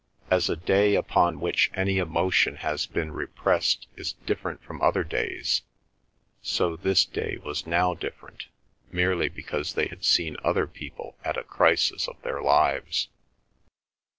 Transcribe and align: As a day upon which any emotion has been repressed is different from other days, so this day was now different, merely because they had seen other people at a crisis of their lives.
As 0.31 0.49
a 0.49 0.55
day 0.55 0.95
upon 0.95 1.39
which 1.39 1.69
any 1.75 1.99
emotion 1.99 2.55
has 2.55 2.87
been 2.87 3.11
repressed 3.11 3.85
is 3.95 4.13
different 4.25 4.63
from 4.63 4.81
other 4.81 5.03
days, 5.03 5.61
so 6.41 6.75
this 6.75 7.05
day 7.05 7.37
was 7.45 7.67
now 7.67 7.93
different, 7.93 8.47
merely 8.91 9.29
because 9.29 9.73
they 9.73 9.85
had 9.89 10.03
seen 10.03 10.37
other 10.43 10.65
people 10.65 11.17
at 11.23 11.37
a 11.37 11.43
crisis 11.43 12.07
of 12.07 12.19
their 12.23 12.41
lives. 12.41 13.09